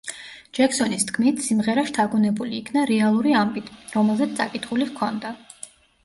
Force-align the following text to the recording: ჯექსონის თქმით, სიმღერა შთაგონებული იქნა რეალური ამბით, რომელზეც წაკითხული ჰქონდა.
ჯექსონის 0.59 1.03
თქმით, 1.09 1.41
სიმღერა 1.47 1.83
შთაგონებული 1.89 2.57
იქნა 2.59 2.85
რეალური 2.91 3.33
ამბით, 3.41 3.69
რომელზეც 3.97 4.33
წაკითხული 4.39 4.89
ჰქონდა. 4.93 5.35